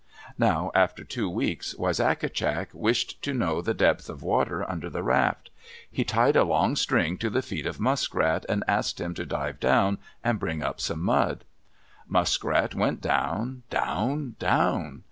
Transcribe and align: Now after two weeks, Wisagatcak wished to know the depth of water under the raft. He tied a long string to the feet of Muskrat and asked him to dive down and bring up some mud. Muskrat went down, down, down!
Now 0.39 0.71
after 0.73 1.03
two 1.03 1.29
weeks, 1.29 1.75
Wisagatcak 1.75 2.69
wished 2.73 3.21
to 3.21 3.35
know 3.35 3.61
the 3.61 3.75
depth 3.75 4.09
of 4.09 4.23
water 4.23 4.67
under 4.67 4.89
the 4.89 5.03
raft. 5.03 5.51
He 5.91 6.03
tied 6.03 6.35
a 6.35 6.43
long 6.43 6.75
string 6.75 7.19
to 7.19 7.29
the 7.29 7.43
feet 7.43 7.67
of 7.67 7.79
Muskrat 7.79 8.43
and 8.49 8.63
asked 8.67 8.99
him 8.99 9.13
to 9.13 9.27
dive 9.27 9.59
down 9.59 9.99
and 10.23 10.39
bring 10.39 10.63
up 10.63 10.81
some 10.81 11.03
mud. 11.03 11.45
Muskrat 12.07 12.73
went 12.73 12.99
down, 12.99 13.61
down, 13.69 14.37
down! 14.39 14.99